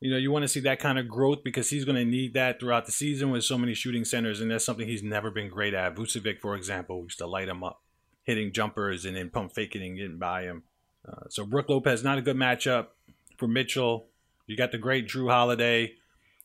[0.00, 2.34] You know, you want to see that kind of growth because he's going to need
[2.34, 5.50] that throughout the season with so many shooting centers, and that's something he's never been
[5.50, 5.94] great at.
[5.94, 7.82] Vucevic, for example, used to light him up,
[8.22, 10.62] hitting jumpers and then pump faking and getting by him.
[11.06, 12.88] Uh, so Brook Lopez, not a good matchup
[13.36, 14.06] for Mitchell.
[14.46, 15.94] You got the great Jrue Holiday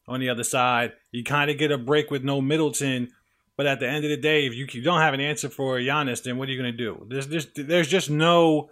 [0.07, 0.93] on the other side.
[1.11, 3.09] You kind of get a break with no Middleton,
[3.57, 6.23] but at the end of the day, if you, don't have an answer for Giannis,
[6.23, 7.05] then what are you going to do?
[7.09, 8.69] There's just there's just no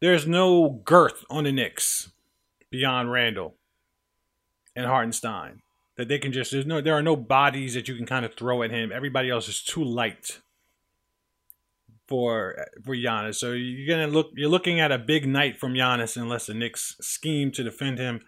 [0.00, 2.10] there's no girth on the Knicks
[2.70, 3.54] beyond Randle
[4.74, 5.62] and Hartenstein
[5.96, 8.34] that they can just there's no there are no bodies that you can kind of
[8.34, 8.90] throw at him.
[8.92, 10.40] Everybody else is too light
[12.08, 13.36] for for Giannis.
[13.36, 16.96] So you're gonna look you're looking at a big night from Giannis unless the Knicks
[17.00, 18.20] scheme to defend him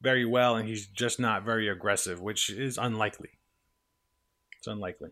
[0.00, 3.30] very well and he's just not very aggressive, which is unlikely.
[4.58, 5.10] It's unlikely.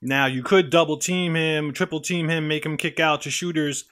[0.00, 3.84] Now you could double team him, triple team him, make him kick out to shooters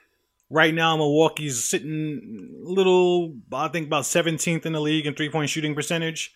[0.48, 5.28] Right now, Milwaukee's sitting a little, I think, about 17th in the league in three
[5.28, 6.34] point shooting percentage.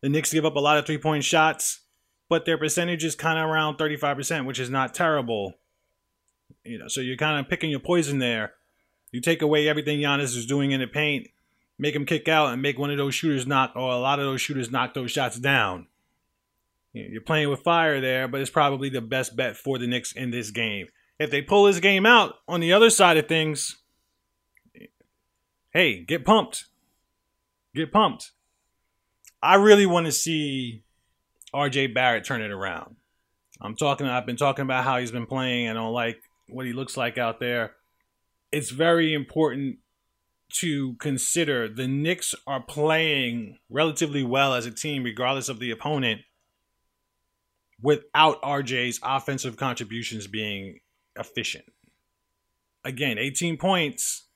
[0.00, 1.80] The Knicks give up a lot of three point shots,
[2.30, 5.54] but their percentage is kind of around 35%, which is not terrible.
[6.64, 8.54] You know, so you're kind of picking your poison there.
[9.12, 11.28] You take away everything Giannis is doing in the paint,
[11.78, 14.26] make him kick out, and make one of those shooters knock, or a lot of
[14.26, 15.86] those shooters knock those shots down.
[16.92, 20.30] You're playing with fire there, but it's probably the best bet for the Knicks in
[20.30, 20.88] this game.
[21.18, 23.76] If they pull this game out on the other side of things,
[25.72, 26.64] hey, get pumped.
[27.74, 28.32] Get pumped.
[29.42, 30.82] I really want to see
[31.54, 32.96] RJ Barrett turn it around.
[33.60, 35.68] I'm talking I've been talking about how he's been playing.
[35.68, 37.72] I don't like what he looks like out there.
[38.50, 39.78] It's very important
[40.50, 46.22] to consider the Knicks are playing relatively well as a team, regardless of the opponent,
[47.82, 50.80] without RJ's offensive contributions being
[51.18, 51.64] efficient.
[52.84, 54.26] Again, 18 points,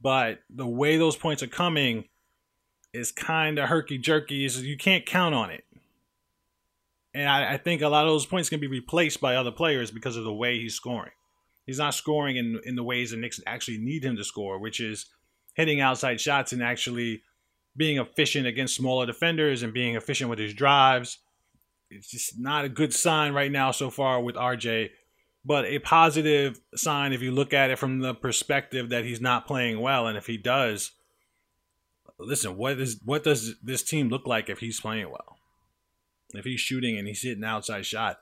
[0.00, 2.04] but the way those points are coming
[2.92, 4.34] is kind of herky jerky.
[4.34, 5.64] You can't count on it.
[7.14, 9.90] And I, I, think a lot of those points can be replaced by other players
[9.90, 11.10] because of the way he's scoring.
[11.66, 14.80] He's not scoring in in the ways the Knicks actually need him to score, which
[14.80, 15.06] is
[15.60, 17.22] hitting outside shots and actually
[17.76, 21.18] being efficient against smaller defenders and being efficient with his drives.
[21.90, 24.90] It's just not a good sign right now so far with RJ
[25.44, 29.46] but a positive sign if you look at it from the perspective that he's not
[29.46, 30.92] playing well and if he does
[32.18, 35.38] listen what is what does this team look like if he's playing well
[36.34, 38.18] if he's shooting and he's hitting outside shot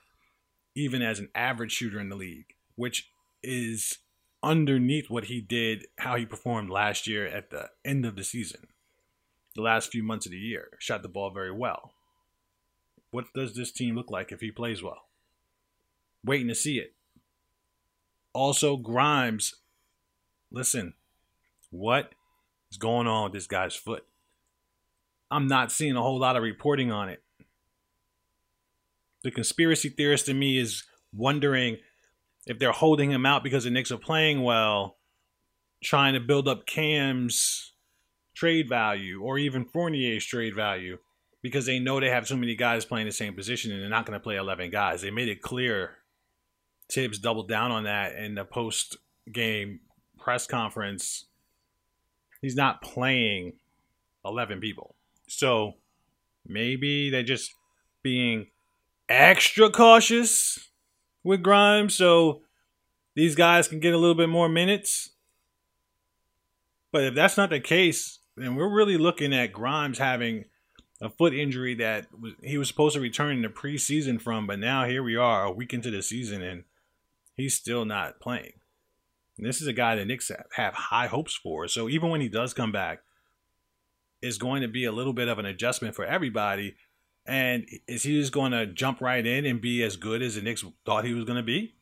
[0.77, 3.11] even as an average shooter in the league which
[3.43, 3.99] is
[4.43, 8.69] underneath what he did how he performed last year at the end of the season
[9.55, 11.93] the last few months of the year shot the ball very well
[13.11, 15.07] what does this team look like if he plays well
[16.25, 16.95] waiting to see it
[18.39, 19.55] also, Grimes,
[20.53, 20.95] listen,
[21.71, 22.13] what
[22.71, 24.05] is going on with this guy's foot?
[25.29, 27.23] I'm not seeing a whole lot of reporting on it.
[29.25, 31.79] The conspiracy theorist in me is wondering
[32.49, 34.97] if they're holding him out because the Knicks are playing well,
[35.85, 37.75] trying to build up Cam's
[38.35, 40.99] trade value or even Fournier's trade value
[41.43, 44.07] because they know they have too many guys playing the same position and they're not
[44.07, 45.03] going to play 11 guys.
[45.03, 45.97] They made it clear
[46.91, 48.97] Thibs doubled down on that in the post
[49.31, 49.81] game
[50.19, 51.27] press conference.
[52.41, 53.55] He's not playing
[54.25, 54.95] 11 people.
[55.29, 55.75] So
[56.47, 57.53] maybe they're just
[58.03, 58.47] being
[59.09, 60.68] extra cautious
[61.29, 61.95] with Grimes.
[61.95, 62.41] So
[63.15, 65.11] these guys can get a little bit more minutes.
[66.91, 70.47] But if that's not the case, then we're really looking at Grimes having
[71.01, 72.07] a foot injury that
[72.43, 75.53] he was supposed to return in the preseason from, but now here we are a
[75.53, 76.65] week into the season and
[77.35, 78.55] he's still not playing.
[79.37, 81.69] And this is a guy that Knicks have high hopes for.
[81.69, 83.01] So even when he does come back,
[84.21, 86.75] it's going to be a little bit of an adjustment for everybody.
[87.29, 90.41] And is he just going to jump right in and be as good as the
[90.41, 91.75] Knicks thought he was going to be?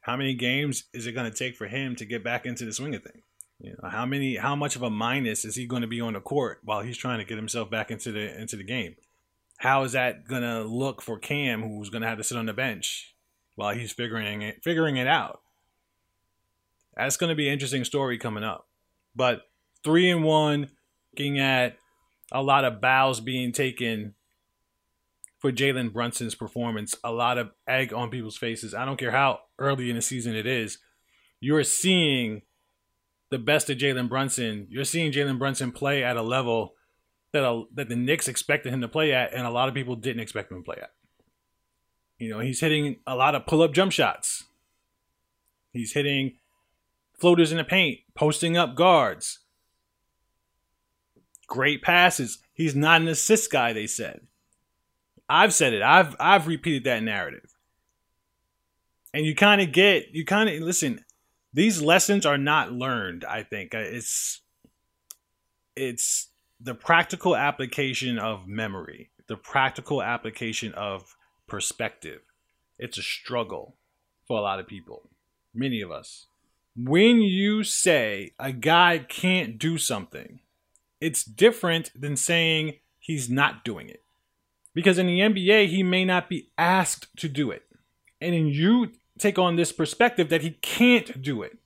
[0.00, 2.72] How many games is it going to take for him to get back into the
[2.72, 3.22] swing of things?
[3.58, 6.14] You know, how many how much of a minus is he going to be on
[6.14, 8.96] the court while he's trying to get himself back into the into the game?
[9.58, 12.46] How is that going to look for Cam who's going to have to sit on
[12.46, 13.14] the bench
[13.56, 15.42] while he's figuring it figuring it out?
[16.96, 18.66] That's going to be an interesting story coming up.
[19.14, 19.42] But
[19.84, 20.70] 3 and 1
[21.12, 21.76] looking at
[22.32, 24.14] a lot of bows being taken
[25.40, 28.74] for Jalen Brunson's performance, a lot of egg on people's faces.
[28.74, 30.78] I don't care how early in the season it is.
[31.40, 32.42] You're seeing
[33.30, 34.66] the best of Jalen Brunson.
[34.68, 36.74] You're seeing Jalen Brunson play at a level
[37.32, 39.96] that a, that the Knicks expected him to play at, and a lot of people
[39.96, 40.90] didn't expect him to play at.
[42.18, 44.44] You know, he's hitting a lot of pull up jump shots.
[45.72, 46.34] He's hitting
[47.18, 49.38] floaters in the paint, posting up guards.
[51.46, 52.38] Great passes.
[52.52, 54.20] He's not an assist guy, they said.
[55.30, 55.82] I've said it.
[55.82, 57.54] I've I've repeated that narrative.
[59.14, 61.04] And you kind of get you kind of listen,
[61.52, 64.40] these lessons are not learned i think uh, it's
[65.76, 66.28] it's
[66.60, 71.16] the practical application of memory the practical application of
[71.46, 72.20] perspective
[72.78, 73.76] it's a struggle
[74.26, 75.08] for a lot of people
[75.54, 76.26] many of us
[76.76, 80.40] when you say a guy can't do something
[81.00, 84.02] it's different than saying he's not doing it
[84.74, 87.64] because in the nba he may not be asked to do it
[88.20, 91.58] and in you take on this perspective that he can't do it.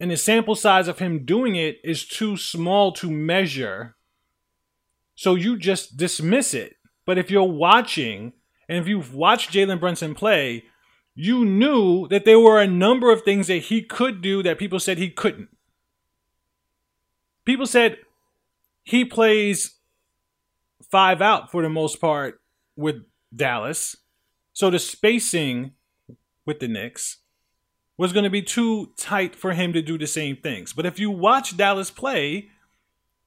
[0.00, 3.96] And the sample size of him doing it is too small to measure.
[5.14, 6.76] So you just dismiss it.
[7.06, 8.32] But if you're watching,
[8.68, 10.64] and if you've watched Jalen Brunson play,
[11.14, 14.80] you knew that there were a number of things that he could do that people
[14.80, 15.48] said he couldn't.
[17.46, 17.98] People said
[18.82, 19.75] he plays
[20.90, 22.40] five out for the most part
[22.76, 22.96] with
[23.34, 23.96] Dallas.
[24.52, 25.72] So the spacing
[26.44, 27.18] with the Knicks
[27.98, 30.72] was going to be too tight for him to do the same things.
[30.72, 32.50] But if you watch Dallas play,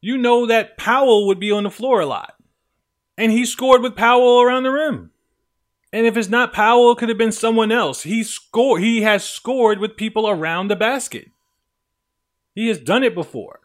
[0.02, 2.36] you know that Powell would be on the floor a lot.
[3.18, 5.12] And he scored with Powell around the rim.
[5.92, 8.04] And if it's not Powell, it could have been someone else.
[8.04, 11.32] He scored he has scored with people around the basket.
[12.54, 13.62] He has done it before.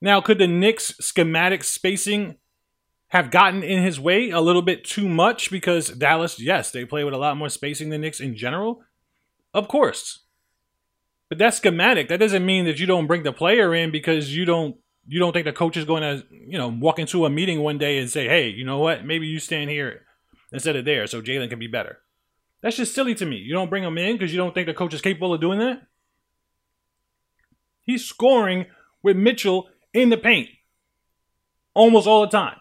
[0.00, 2.36] Now, could the Knicks schematic spacing
[3.08, 7.04] have gotten in his way a little bit too much because Dallas, yes, they play
[7.04, 8.82] with a lot more spacing than Knicks in general.
[9.54, 10.24] Of course.
[11.28, 12.08] But that's schematic.
[12.08, 14.76] That doesn't mean that you don't bring the player in because you don't
[15.10, 17.78] you don't think the coach is going to, you know, walk into a meeting one
[17.78, 19.06] day and say, "Hey, you know what?
[19.06, 20.02] Maybe you stand here
[20.52, 21.98] instead of there so Jalen can be better."
[22.60, 23.36] That's just silly to me.
[23.36, 25.60] You don't bring him in because you don't think the coach is capable of doing
[25.60, 25.82] that.
[27.84, 28.66] He's scoring
[29.02, 30.50] with Mitchell in the paint
[31.72, 32.58] almost all the time.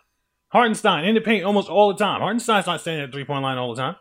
[0.50, 2.22] Hartenstein in the paint almost all the time.
[2.22, 3.96] Hartenstein's not standing at the three point line all the time.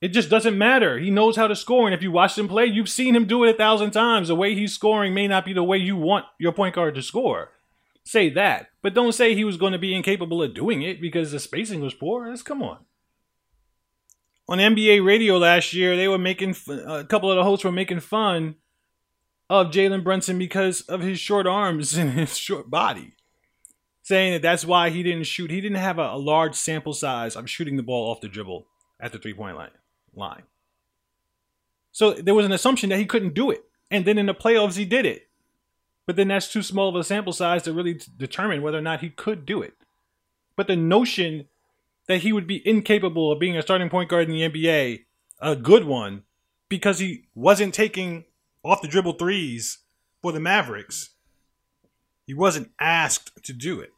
[0.00, 0.98] It just doesn't matter.
[0.98, 1.86] He knows how to score.
[1.86, 4.28] And if you watch him play, you've seen him do it a thousand times.
[4.28, 7.02] The way he's scoring may not be the way you want your point guard to
[7.02, 7.52] score.
[8.04, 8.70] Say that.
[8.82, 11.80] But don't say he was going to be incapable of doing it because the spacing
[11.80, 12.28] was poor.
[12.28, 12.78] Let's come on.
[14.48, 18.00] On NBA radio last year, they were making a couple of the hosts were making
[18.00, 18.56] fun
[19.48, 23.14] of Jalen Brunson because of his short arms and his short body,
[24.12, 25.50] saying that that's why he didn't shoot.
[25.50, 28.66] He didn't have a, a large sample size of shooting the ball off the dribble
[29.00, 29.70] at the three point line
[30.14, 30.42] line.
[31.92, 33.64] So there was an assumption that he couldn't do it.
[33.90, 35.28] And then in the playoffs, he did it.
[36.04, 39.00] But then that's too small of a sample size to really determine whether or not
[39.00, 39.74] he could do it.
[40.56, 41.48] But the notion
[42.06, 45.04] that he would be incapable of being a starting point guard in the NBA,
[45.40, 46.24] a good one,
[46.68, 48.24] because he wasn't taking
[48.62, 49.78] off the dribble threes
[50.20, 51.10] for the Mavericks,
[52.26, 53.90] he wasn't asked to do it.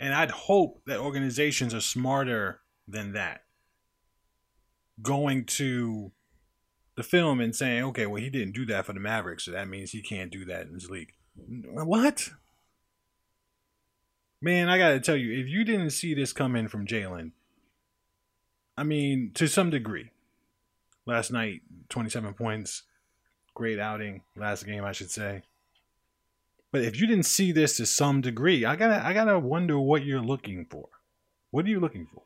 [0.00, 3.42] And I'd hope that organizations are smarter than that
[5.02, 6.10] going to
[6.96, 9.68] the film and saying, okay, well, he didn't do that for the Mavericks, so that
[9.68, 11.12] means he can't do that in this league.
[11.36, 12.30] What?
[14.40, 17.32] Man, I got to tell you, if you didn't see this coming from Jalen,
[18.78, 20.12] I mean, to some degree,
[21.04, 22.84] last night, 27 points,
[23.52, 25.42] great outing, last game, I should say.
[26.72, 30.04] But if you didn't see this to some degree, I gotta, I gotta wonder what
[30.04, 30.88] you're looking for.
[31.50, 32.22] What are you looking for?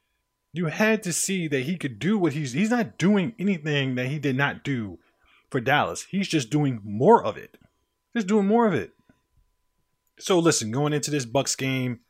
[0.55, 4.07] you had to see that he could do what he's he's not doing anything that
[4.07, 5.01] he did not do
[5.51, 6.07] for Dallas.
[6.09, 7.59] He's just doing more of it.
[8.15, 8.93] Just doing more of it.
[10.21, 12.01] So listen, going into this Bucks game,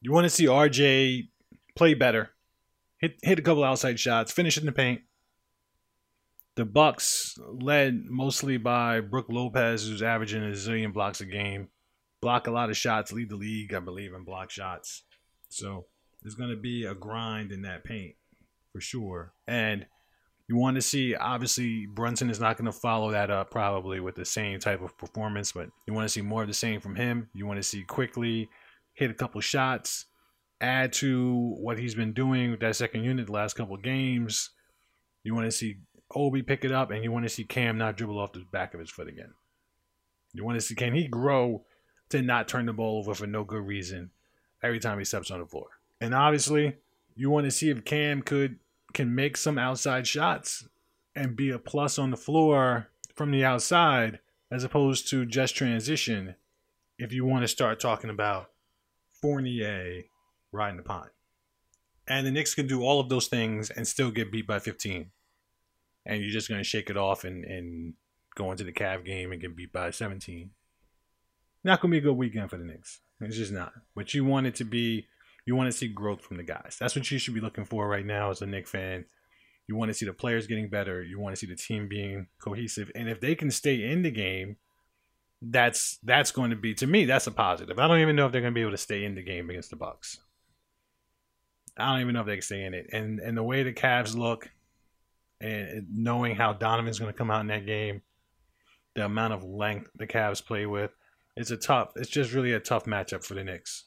[0.00, 1.28] you want to see RJ
[1.76, 2.30] play better,
[2.98, 5.02] hit hit a couple outside shots, finish in the paint.
[6.58, 11.68] The Bucks led mostly by Brook Lopez, who's averaging a zillion blocks a game,
[12.20, 15.04] block a lot of shots, lead the league, I believe, in block shots.
[15.50, 15.86] So
[16.20, 18.16] there's going to be a grind in that paint
[18.72, 19.34] for sure.
[19.46, 19.86] And
[20.48, 24.16] you want to see, obviously, Brunson is not going to follow that up probably with
[24.16, 26.96] the same type of performance, but you want to see more of the same from
[26.96, 27.28] him.
[27.34, 28.48] You want to see Quickley
[28.94, 30.06] hit a couple shots,
[30.60, 34.50] add to what he's been doing with that second unit the last couple games.
[35.22, 35.76] You want to see
[36.14, 38.74] Obi pick it up, and you want to see Cam not dribble off the back
[38.74, 39.34] of his foot again.
[40.32, 41.64] You want to see can he grow
[42.10, 44.10] to not turn the ball over for no good reason
[44.62, 45.66] every time he steps on the floor.
[46.00, 46.76] And obviously,
[47.14, 48.58] you want to see if Cam could
[48.94, 50.66] can make some outside shots
[51.14, 56.34] and be a plus on the floor from the outside as opposed to just transition
[56.98, 58.50] if you want to start talking about
[59.20, 60.04] Fournier
[60.52, 61.10] riding the pine.
[62.06, 65.10] And the Knicks can do all of those things and still get beat by 15.
[66.06, 67.94] And you're just going to shake it off and, and
[68.34, 70.50] go into the Cav game and get beat by 17.
[71.64, 73.00] Not going to be a good weekend for the Knicks.
[73.20, 73.72] It's just not.
[73.94, 75.06] But you want it to be,
[75.44, 76.76] you want to see growth from the guys.
[76.78, 79.04] That's what you should be looking for right now as a Knicks fan.
[79.66, 81.02] You want to see the players getting better.
[81.02, 82.90] You want to see the team being cohesive.
[82.94, 84.56] And if they can stay in the game,
[85.40, 87.78] that's that's going to be to me that's a positive.
[87.78, 89.50] I don't even know if they're going to be able to stay in the game
[89.50, 90.18] against the Bucks.
[91.76, 92.86] I don't even know if they can stay in it.
[92.92, 94.50] And and the way the Cavs look,
[95.40, 98.02] and knowing how Donovan's going to come out in that game,
[98.94, 100.90] the amount of length the Cavs play with,
[101.36, 101.92] it's a tough.
[101.96, 103.84] It's just really a tough matchup for the Knicks.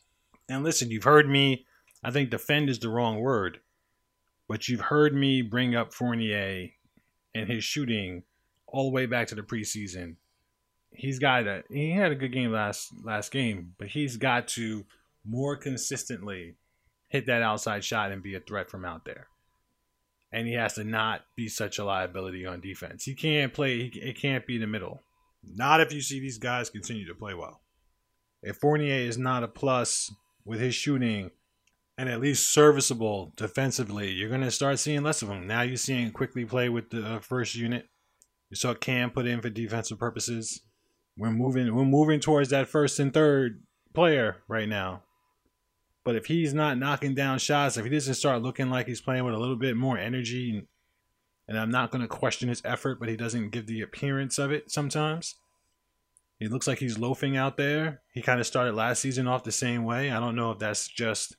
[0.48, 1.66] And listen, you've heard me.
[2.04, 3.60] I think defend is the wrong word,
[4.48, 6.70] but you've heard me bring up Fournier
[7.36, 8.24] and his shooting
[8.68, 10.16] all the way back to the preseason.
[10.94, 14.86] He's got a he had a good game last last game, but he's got to
[15.26, 16.56] more consistently
[17.10, 19.28] hit that outside shot and be a threat from out there.
[20.32, 23.04] And he has to not be such a liability on defense.
[23.04, 23.90] He can't play.
[23.90, 25.04] He, it can't be the middle.
[25.44, 27.62] Not if you see these guys continue to play well.
[28.42, 30.14] If Fournier is not a plus
[30.46, 31.32] with his shooting
[31.98, 35.48] and at least serviceable defensively, you're going to start seeing less of him.
[35.48, 37.90] Now you're seeing Quickley play with the uh, first unit.
[38.50, 40.62] You saw Cam put in for defensive purposes.
[41.18, 43.64] We're moving we're moving towards that first and third
[43.94, 45.04] player right now.
[46.04, 49.24] But if he's not knocking down shots, if he doesn't start looking like he's playing
[49.24, 50.68] with a little bit more energy
[51.48, 54.52] and I'm not going to question his effort, but he doesn't give the appearance of
[54.52, 55.36] it sometimes.
[56.40, 58.02] He looks like he's loafing out there.
[58.14, 60.12] He kind of started last season off the same way.
[60.12, 61.36] I don't know if that's just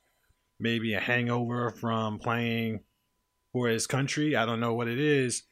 [0.59, 2.81] maybe a hangover from playing
[3.51, 4.35] for his country.
[4.35, 5.43] I don't know what it is,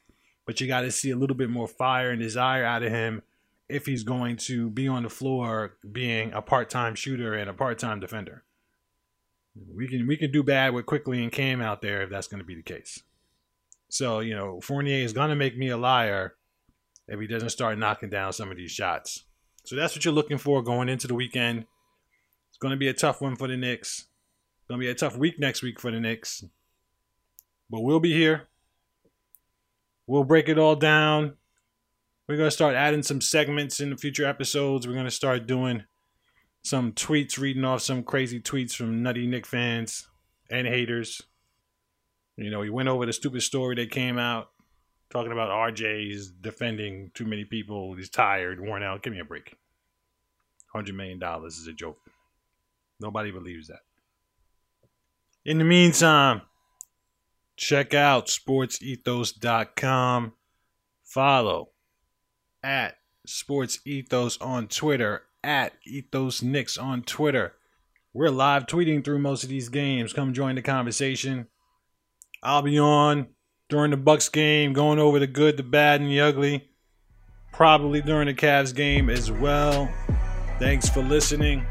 [0.46, 3.22] but you got to see a little bit more fire and desire out of him
[3.68, 8.00] if he's going to be on the floor being a part-time shooter and a part-time
[8.00, 8.44] defender.
[9.54, 12.40] We can we can do bad with Quickley and Cam out there if that's going
[12.40, 13.02] to be the case.
[13.88, 16.34] So, you know, Fournier is going to make me a liar
[17.08, 19.24] if he doesn't start knocking down some of these shots.
[19.64, 21.66] So that's what you're looking for going into the weekend.
[22.48, 24.06] It's going to be a tough one for the Knicks.
[24.58, 26.42] It's going to be a tough week next week for the Knicks.
[27.68, 28.48] But we'll be here.
[30.06, 31.34] We'll break it all down.
[32.26, 34.86] We're going to start adding some segments in the future episodes.
[34.86, 35.84] We're going to start doing
[36.62, 40.08] some tweets, reading off some crazy tweets from nutty Knick fans
[40.50, 41.22] and haters.
[42.36, 44.48] You know, he went over the stupid story that came out
[45.10, 47.94] talking about RJ's defending too many people.
[47.94, 49.02] He's tired, worn out.
[49.02, 49.54] Give me a break.
[50.74, 51.98] $100 million is a joke.
[52.98, 53.80] Nobody believes that.
[55.44, 56.40] In the meantime,
[57.56, 60.32] check out sportsethos.com.
[61.04, 61.68] Follow
[62.62, 62.96] at
[63.28, 67.54] sportsethos on Twitter, at Ethos Knicks on Twitter.
[68.14, 70.12] We're live tweeting through most of these games.
[70.12, 71.48] Come join the conversation.
[72.42, 73.28] I'll be on
[73.68, 76.68] during the Bucks game, going over the good, the bad, and the ugly.
[77.52, 79.92] Probably during the Cavs game as well.
[80.58, 81.66] Thanks for listening.